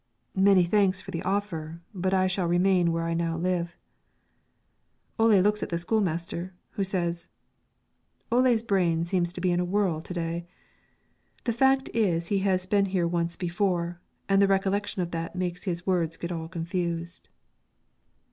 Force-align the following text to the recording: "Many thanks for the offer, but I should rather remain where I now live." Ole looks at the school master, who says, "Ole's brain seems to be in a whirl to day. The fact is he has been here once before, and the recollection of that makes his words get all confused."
"Many 0.33 0.63
thanks 0.65 0.99
for 0.99 1.11
the 1.11 1.21
offer, 1.21 1.79
but 1.93 2.11
I 2.11 2.25
should 2.25 2.41
rather 2.41 2.49
remain 2.53 2.91
where 2.91 3.03
I 3.03 3.13
now 3.13 3.37
live." 3.37 3.77
Ole 5.19 5.39
looks 5.41 5.61
at 5.61 5.69
the 5.69 5.77
school 5.77 6.01
master, 6.01 6.55
who 6.71 6.83
says, 6.83 7.27
"Ole's 8.31 8.63
brain 8.63 9.05
seems 9.05 9.31
to 9.33 9.39
be 9.41 9.51
in 9.51 9.59
a 9.59 9.63
whirl 9.63 10.01
to 10.01 10.11
day. 10.15 10.47
The 11.43 11.53
fact 11.53 11.87
is 11.93 12.29
he 12.29 12.39
has 12.39 12.65
been 12.65 12.85
here 12.85 13.07
once 13.07 13.35
before, 13.35 14.01
and 14.27 14.41
the 14.41 14.47
recollection 14.47 15.03
of 15.03 15.11
that 15.11 15.35
makes 15.35 15.65
his 15.65 15.85
words 15.85 16.17
get 16.17 16.31
all 16.31 16.47
confused." 16.47 17.29